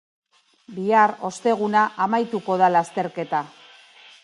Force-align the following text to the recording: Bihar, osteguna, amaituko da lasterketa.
Bihar, 0.77 1.13
osteguna, 1.29 1.85
amaituko 2.07 2.59
da 2.65 2.73
lasterketa. 2.77 3.45